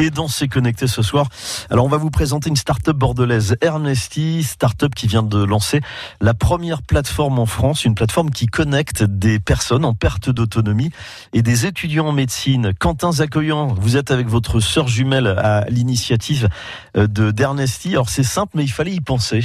Et 0.00 0.08
dans 0.08 0.28
ces 0.28 0.48
connectés 0.48 0.86
ce 0.86 1.02
soir, 1.02 1.26
alors 1.70 1.84
on 1.84 1.88
va 1.88 1.98
vous 1.98 2.08
présenter 2.08 2.48
une 2.48 2.56
start-up 2.56 2.96
bordelaise, 2.96 3.58
Ernesti, 3.60 4.42
start-up 4.42 4.94
qui 4.94 5.06
vient 5.06 5.22
de 5.22 5.44
lancer 5.44 5.82
la 6.22 6.32
première 6.32 6.80
plateforme 6.80 7.38
en 7.38 7.44
France, 7.44 7.84
une 7.84 7.94
plateforme 7.94 8.30
qui 8.30 8.46
connecte 8.46 9.02
des 9.02 9.38
personnes 9.38 9.84
en 9.84 9.92
perte 9.92 10.30
d'autonomie 10.30 10.90
et 11.34 11.42
des 11.42 11.66
étudiants 11.66 12.06
en 12.06 12.12
médecine. 12.12 12.72
Quentin 12.80 13.12
Zacoyan, 13.12 13.74
vous 13.74 13.98
êtes 13.98 14.10
avec 14.10 14.26
votre 14.26 14.60
sœur 14.60 14.88
jumelle 14.88 15.26
à 15.26 15.66
l'initiative 15.68 16.48
euh, 16.96 17.06
de 17.06 17.30
d'Ernesti. 17.30 17.90
Alors 17.90 18.08
c'est 18.08 18.22
simple, 18.22 18.52
mais 18.54 18.62
il 18.62 18.72
fallait 18.72 18.94
y 18.94 19.02
penser. 19.02 19.44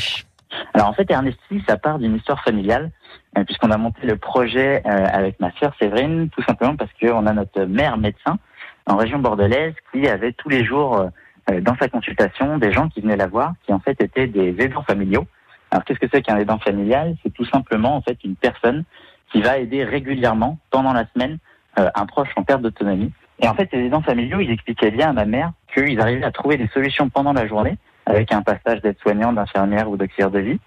Alors 0.73 0.87
en 0.87 0.93
fait, 0.93 1.11
Ernesti, 1.11 1.61
ça 1.67 1.75
part 1.75 1.99
d'une 1.99 2.15
histoire 2.15 2.41
familiale, 2.45 2.91
euh, 3.37 3.43
puisqu'on 3.43 3.71
a 3.71 3.77
monté 3.77 4.07
le 4.07 4.15
projet 4.15 4.81
euh, 4.85 5.05
avec 5.11 5.37
ma 5.41 5.51
sœur 5.59 5.73
Séverine, 5.81 6.29
tout 6.29 6.43
simplement 6.43 6.77
parce 6.77 6.91
qu'on 7.01 7.27
a 7.27 7.33
notre 7.33 7.65
mère 7.65 7.97
médecin 7.97 8.39
en 8.85 8.97
région 8.97 9.19
bordelaise 9.19 9.73
qui 9.91 10.07
avait 10.07 10.33
tous 10.33 10.49
les 10.49 10.63
jours 10.63 11.09
euh, 11.49 11.61
dans 11.61 11.75
sa 11.77 11.87
consultation 11.87 12.57
des 12.57 12.71
gens 12.71 12.89
qui 12.89 13.01
venaient 13.01 13.15
la 13.15 13.27
voir, 13.27 13.53
qui 13.65 13.73
en 13.73 13.79
fait 13.79 13.99
étaient 14.01 14.27
des 14.27 14.55
aidants 14.59 14.83
familiaux. 14.83 15.25
Alors 15.71 15.83
qu'est-ce 15.83 15.99
que 15.99 16.07
c'est 16.11 16.21
qu'un 16.21 16.37
aidant 16.37 16.59
familial? 16.59 17.15
C'est 17.23 17.33
tout 17.33 17.45
simplement 17.45 17.95
en 17.95 18.01
fait 18.01 18.23
une 18.23 18.35
personne 18.35 18.83
qui 19.31 19.41
va 19.41 19.57
aider 19.57 19.83
régulièrement 19.83 20.59
pendant 20.69 20.93
la 20.93 21.05
semaine 21.13 21.39
un 21.77 22.05
proche 22.05 22.29
en 22.37 22.43
perte 22.43 22.61
d'autonomie. 22.61 23.11
Et 23.39 23.47
en 23.47 23.53
fait, 23.53 23.67
ces 23.71 23.79
aidants 23.79 24.01
familiaux, 24.01 24.39
ils 24.39 24.51
expliquaient 24.51 24.91
bien 24.91 25.09
à 25.09 25.13
ma 25.13 25.25
mère 25.25 25.51
qu'ils 25.73 25.99
arrivaient 25.99 26.23
à 26.23 26.31
trouver 26.31 26.57
des 26.57 26.67
solutions 26.69 27.09
pendant 27.09 27.33
la 27.33 27.47
journée 27.47 27.77
avec 28.05 28.31
un 28.31 28.41
passage 28.41 28.81
d'aide-soignant, 28.81 29.33
d'infirmière 29.33 29.89
ou 29.89 29.97
d'auxiliaire 29.97 30.31
de 30.31 30.39
vie. 30.39 30.59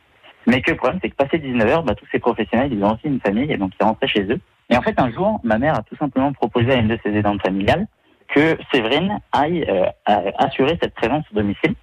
Mais 0.47 0.61
que 0.61 0.71
le 0.71 0.77
problème, 0.77 0.99
c'est 1.03 1.11
que 1.11 1.17
passé 1.17 1.39
19h, 1.39 1.85
bah, 1.85 1.95
tous 1.95 2.07
ces 2.11 2.19
professionnels, 2.19 2.73
ils 2.73 2.83
ont 2.83 2.95
aussi 2.95 3.07
une 3.07 3.21
famille 3.21 3.51
et 3.51 3.57
donc 3.57 3.73
ils 3.81 3.85
rentraient 3.85 4.09
chez 4.09 4.23
eux. 4.25 4.41
Et 4.71 4.77
en 4.77 4.83
fait, 4.83 4.99
un 4.99 5.11
jour, 5.11 5.41
ma 5.45 5.59
mère 5.59 5.75
a 5.75 5.83
tout 5.83 5.97
simplement 5.97 6.33
proposé 6.33 6.73
à 6.73 6.77
une 6.77 6.89
de 6.89 6.99
ses 7.03 7.11
aidantes 7.11 7.41
familiales 7.43 7.87
que 8.39 8.57
Séverine 8.73 9.19
aille 9.33 9.67
euh, 9.69 10.31
assurer 10.39 10.79
cette 10.81 10.95
présence 10.95 11.25
au 11.33 11.35
domicile. 11.35 11.75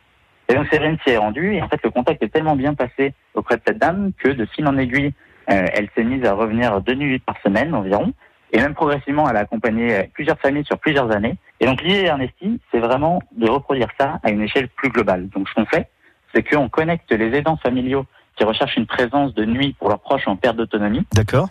Et 0.48 0.54
donc 0.54 0.68
Séverine 0.72 0.98
s'y 1.06 1.12
est 1.12 1.18
rendue 1.18 1.54
et 1.54 1.62
en 1.62 1.68
fait, 1.68 1.82
le 1.84 1.90
contact 1.90 2.24
est 2.24 2.30
tellement 2.30 2.56
bien 2.56 2.74
passé 2.74 3.14
auprès 3.34 3.58
de 3.58 3.62
cette 3.68 3.78
dame 3.78 4.12
que 4.18 4.30
de 4.30 4.46
fil 4.46 4.66
en 4.66 4.78
aiguille, 4.78 5.12
euh, 5.52 5.66
elle 5.74 5.90
s'est 5.96 6.04
mise 6.06 6.24
à 6.24 6.34
revenir 6.34 6.80
deux 6.80 6.94
nuits 6.94 7.20
par 7.20 7.36
semaine 7.44 7.76
environ. 7.76 8.14
Et 8.54 8.60
même 8.60 8.74
progressivement, 8.74 9.30
elle 9.30 9.36
a 9.36 9.42
accompagné 9.42 9.96
euh, 9.96 10.04
plusieurs 10.14 10.40
familles 10.40 10.64
sur 10.64 10.78
plusieurs 10.78 11.12
années. 11.12 11.36
Et 11.60 11.66
donc 11.66 11.82
l'idée 11.82 12.04
d'Ernesti, 12.04 12.62
c'est 12.72 12.80
vraiment 12.80 13.22
de 13.36 13.50
reproduire 13.50 13.90
ça 14.00 14.20
à 14.24 14.30
une 14.30 14.42
échelle 14.42 14.70
plus 14.70 14.90
globale. 14.90 15.28
Donc 15.30 15.50
ce 15.50 15.56
qu'on 15.56 15.66
fait, 15.66 15.90
c'est 16.34 16.44
qu'on 16.44 16.70
connecte 16.70 17.12
les 17.12 17.36
aidants 17.38 17.58
familiaux 17.58 18.06
qui 18.38 18.46
recherchent 18.46 18.78
une 18.78 18.86
présence 18.86 19.34
de 19.34 19.44
nuit 19.44 19.76
pour 19.78 19.90
leurs 19.90 20.00
proches 20.00 20.28
en 20.28 20.38
perte 20.38 20.56
d'autonomie 20.56 21.06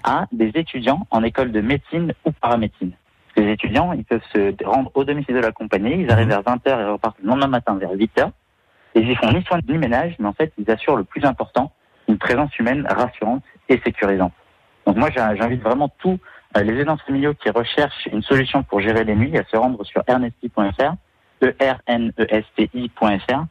à 0.05 0.27
des 0.33 0.51
étudiants 0.55 1.07
en 1.11 1.23
école 1.23 1.53
de 1.53 1.61
médecine 1.61 2.15
ou 2.25 2.33
paramédecine. 2.33 2.93
Les 3.37 3.51
étudiants, 3.51 3.93
ils 3.93 4.05
peuvent 4.05 4.23
se 4.33 4.55
rendre 4.65 4.91
au 4.95 5.05
domicile 5.05 5.35
de 5.35 5.41
la 5.41 5.53
compagnie, 5.53 6.03
ils 6.03 6.11
arrivent 6.11 6.27
mhm. 6.27 6.43
vers 6.43 6.43
20h 6.43 6.81
et 6.81 6.85
repartent 6.85 7.19
le 7.21 7.29
lendemain 7.29 7.49
matin 7.49 7.77
vers 7.77 7.93
8h. 7.93 8.31
Et 8.95 9.01
ils 9.01 9.17
font 9.17 9.33
ni 9.33 9.43
soins 9.43 9.59
ni 9.69 9.77
ménage, 9.77 10.15
mais 10.19 10.29
en 10.29 10.33
fait, 10.33 10.53
ils 10.57 10.71
assurent 10.71 10.97
le 10.97 11.05
plus 11.05 11.25
important, 11.25 11.73
une 12.09 12.19
présence 12.19 12.57
humaine 12.59 12.87
rassurante 12.89 13.43
et 13.69 13.81
sécurisante. 13.85 14.33
Donc 14.87 14.97
moi, 14.97 15.09
j'invite 15.11 15.63
vraiment 15.63 15.89
tous 15.99 16.19
euh, 16.57 16.63
les 16.63 16.81
aidants 16.81 16.97
familiaux 16.99 17.35
qui 17.35 17.51
recherchent 17.51 18.07
une 18.13 18.23
solution 18.23 18.63
pour 18.63 18.81
gérer 18.81 19.03
les 19.03 19.17
nuits 19.17 19.37
à 19.37 19.45
se 19.45 19.57
rendre 19.57 19.85
sur 19.85 20.03
ernesti.fr, 20.07 20.95
e 21.43 21.55
r 21.61 21.81
n 21.87 22.13
e 22.19 22.27
s 22.29 22.45
t 22.57 22.71
i.fr, 22.73 23.45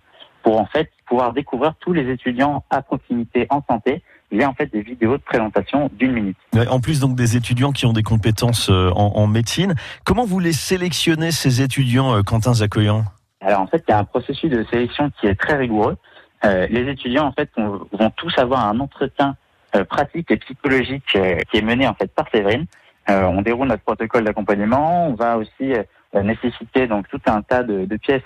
pour 0.44 0.60
en 0.60 0.66
fait 0.66 0.90
pouvoir 1.06 1.34
découvrir 1.34 1.76
tous 1.80 1.92
les 1.92 2.10
étudiants 2.10 2.64
à 2.70 2.82
proximité 2.82 3.48
en 3.50 3.62
santé 3.70 4.02
via 4.34 4.50
en 4.50 4.54
fait 4.54 4.72
des 4.72 4.82
vidéos 4.82 5.18
de 5.18 5.24
présentation 5.24 5.90
d'une 5.94 6.12
minute. 6.12 6.38
En 6.70 6.80
plus 6.80 7.00
donc 7.00 7.16
des 7.16 7.38
étudiants 7.38 7.72
qui 7.72 7.86
ont 7.86 7.94
des 7.94 8.04
compétences 8.04 8.70
euh, 8.70 8.90
en, 8.92 9.28
médecine, 9.28 9.76
comment 10.04 10.26
vous 10.26 10.40
les 10.40 10.54
sélectionnez 10.54 11.32
ces 11.32 11.62
étudiants, 11.62 12.18
euh, 12.18 12.22
Quentin 12.22 12.54
Zacoyan 12.54 13.06
Alors 13.42 13.62
en 13.62 13.68
fait, 13.68 13.84
il 13.88 13.92
y 13.92 13.94
a 13.94 14.00
un 14.00 14.04
processus 14.04 14.50
de 14.50 14.66
sélection 14.70 15.12
qui 15.20 15.28
est 15.28 15.40
très 15.40 15.56
rigoureux. 15.56 15.98
les 16.44 16.90
étudiants 16.90 17.28
en 17.28 17.32
fait 17.32 17.50
vont, 17.58 18.10
tous 18.18 18.38
avoir 18.38 18.68
un 18.68 18.80
entretien 18.80 19.38
pratique 19.90 20.30
et 20.30 20.38
psychologique 20.38 21.18
qui 21.50 21.58
est 21.58 21.62
mené 21.62 21.88
en 21.88 21.94
fait 21.94 22.12
par 22.14 22.28
Séverine 22.32 22.66
euh, 23.10 23.24
on 23.24 23.42
déroule 23.42 23.68
notre 23.68 23.84
protocole 23.84 24.24
d'accompagnement. 24.24 25.08
On 25.08 25.14
va 25.14 25.38
aussi 25.38 25.74
euh, 25.74 26.24
nécessiter 26.24 26.88
donc 26.88 27.08
tout 27.10 27.22
un 27.26 27.42
tas 27.42 27.64
de, 27.64 27.86
pièces 27.98 28.22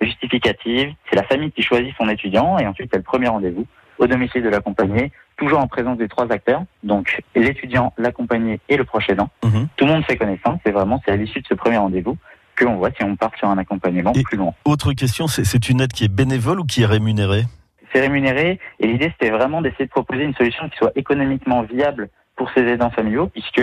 justificatives. 0.00 0.92
C'est 1.08 1.16
la 1.16 1.24
famille 1.24 1.50
qui 1.52 1.62
choisit 1.62 1.94
son 1.96 2.08
étudiant 2.08 2.58
et 2.58 2.66
ensuite 2.66 2.90
il 2.92 2.94
y 2.94 2.96
a 2.96 2.98
le 2.98 3.04
premier 3.04 3.28
rendez-vous 3.28 3.66
au 3.98 4.06
domicile 4.06 4.42
de 4.42 4.48
l'accompagné, 4.48 5.12
toujours 5.36 5.60
en 5.60 5.66
présence 5.66 5.98
des 5.98 6.08
trois 6.08 6.30
acteurs, 6.30 6.62
donc 6.82 7.20
l'étudiant, 7.34 7.92
l'accompagné 7.98 8.60
et 8.68 8.76
le 8.76 8.84
proche 8.84 9.08
aidant. 9.08 9.28
Mhm. 9.44 9.68
Tout 9.76 9.86
le 9.86 9.92
monde 9.92 10.04
fait 10.04 10.16
connaissance 10.16 10.60
et 10.64 10.70
vraiment 10.70 11.00
c'est 11.04 11.12
à 11.12 11.16
l'issue 11.16 11.40
de 11.40 11.46
ce 11.46 11.54
premier 11.54 11.78
rendez-vous 11.78 12.16
qu'on 12.58 12.76
voit 12.76 12.90
si 12.90 13.04
on 13.04 13.16
part 13.16 13.30
sur 13.38 13.48
un 13.48 13.58
accompagnement 13.58 14.12
plus 14.12 14.36
long. 14.36 14.52
Autre 14.64 14.92
question, 14.92 15.28
c'est 15.28 15.68
une 15.68 15.80
aide 15.80 15.92
qui 15.92 16.04
est 16.04 16.12
bénévole 16.12 16.60
ou 16.60 16.64
qui 16.64 16.82
est 16.82 16.86
rémunérée? 16.86 17.44
C'est 17.92 18.00
rémunéré 18.00 18.58
et 18.80 18.86
l'idée 18.86 19.12
c'était 19.18 19.30
vraiment 19.30 19.62
d'essayer 19.62 19.86
de 19.86 19.90
proposer 19.90 20.24
une 20.24 20.34
solution 20.34 20.68
qui 20.68 20.76
soit 20.76 20.92
économiquement 20.96 21.62
viable 21.62 22.10
pour 22.36 22.50
ces 22.50 22.60
aidants 22.60 22.90
familiaux 22.90 23.28
puisque 23.28 23.62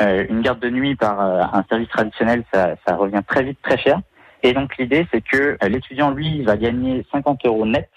euh, 0.00 0.26
une 0.28 0.42
garde 0.42 0.60
de 0.60 0.70
nuit 0.70 0.94
par 0.94 1.20
euh, 1.20 1.42
un 1.52 1.64
service 1.68 1.88
traditionnel, 1.88 2.44
ça, 2.52 2.74
ça, 2.86 2.96
revient 2.96 3.22
très 3.26 3.42
vite 3.42 3.58
très 3.62 3.78
cher. 3.78 4.00
Et 4.42 4.52
donc 4.52 4.76
l'idée, 4.76 5.06
c'est 5.10 5.22
que 5.22 5.56
euh, 5.62 5.68
l'étudiant, 5.68 6.10
lui, 6.10 6.42
va 6.42 6.56
gagner 6.56 7.04
50 7.12 7.46
euros 7.46 7.64
net 7.64 7.88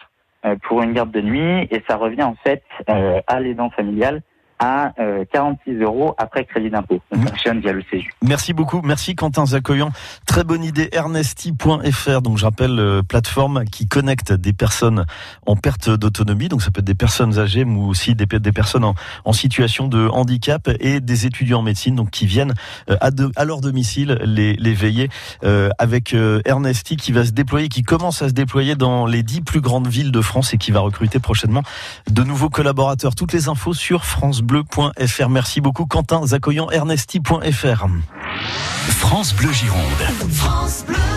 pour 0.63 0.81
une 0.81 0.93
garde 0.93 1.11
de 1.11 1.21
nuit, 1.21 1.67
et 1.71 1.83
ça 1.87 1.97
revient 1.97 2.23
en 2.23 2.35
fait 2.43 2.63
à 2.87 3.39
l'aidant 3.39 3.69
familial 3.69 4.21
à 4.59 4.93
46 5.31 5.71
euh, 5.71 5.83
euros 5.83 6.13
après 6.17 6.43
crédit 6.45 6.69
d'impôt. 6.69 6.99
On 7.11 7.21
fonctionne 7.21 7.61
via 7.61 7.71
le 7.71 7.81
CESU. 7.89 8.11
Merci 8.21 8.53
beaucoup. 8.53 8.81
Merci 8.83 9.15
Quentin 9.15 9.45
Zacoyan. 9.45 9.91
Très 10.25 10.43
bonne 10.43 10.63
idée. 10.63 10.89
Ernesti.fr. 10.91 12.21
Donc, 12.21 12.37
je 12.37 12.43
rappelle, 12.43 12.77
euh, 12.77 13.01
plateforme 13.01 13.63
qui 13.65 13.87
connecte 13.87 14.33
des 14.33 14.51
personnes 14.51 15.05
en 15.45 15.55
perte 15.55 15.89
d'autonomie. 15.89 16.49
Donc, 16.49 16.61
ça 16.61 16.71
peut 16.71 16.79
être 16.79 16.85
des 16.85 16.95
personnes 16.95 17.39
âgées, 17.39 17.63
mais 17.63 17.79
aussi 17.79 18.15
des, 18.15 18.25
des 18.25 18.51
personnes 18.51 18.83
en, 18.83 18.95
en, 19.23 19.33
situation 19.33 19.87
de 19.87 20.09
handicap 20.09 20.69
et 20.81 20.99
des 20.99 21.25
étudiants 21.25 21.59
en 21.59 21.63
médecine, 21.63 21.95
donc 21.95 22.09
qui 22.09 22.25
viennent 22.25 22.53
euh, 22.89 22.97
à, 22.99 23.11
de, 23.11 23.31
à 23.37 23.45
leur 23.45 23.61
domicile 23.61 24.19
les, 24.23 24.53
les 24.53 24.73
veiller 24.73 25.09
avec 25.77 26.13
Ernesti 26.45 26.97
qui 26.97 27.11
va 27.11 27.25
se 27.25 27.31
déployer, 27.31 27.69
qui 27.69 27.83
commence 27.83 28.21
à 28.21 28.27
se 28.27 28.33
déployer 28.33 28.75
dans 28.75 29.05
les 29.05 29.23
dix 29.23 29.41
plus 29.41 29.61
grandes 29.61 29.87
villes 29.87 30.11
de 30.11 30.21
France 30.21 30.53
et 30.53 30.57
qui 30.57 30.71
va 30.71 30.81
recruter 30.81 31.19
prochainement 31.19 31.63
de 32.09 32.23
nouveaux 32.23 32.49
collaborateurs. 32.49 33.15
Toutes 33.15 33.33
les 33.33 33.47
infos 33.47 33.73
sur 33.73 34.05
France 34.05 34.41
bleu.fr. 34.49 35.29
Merci 35.29 35.61
beaucoup 35.61 35.85
Quentin 35.85 36.25
Zacoyan 36.25 36.69
Ernesti.fr. 36.71 37.85
France 38.89 39.33
Bleu 39.35 39.51
Gironde. 39.53 39.83
France 40.31 40.83
Bleu. 40.87 41.08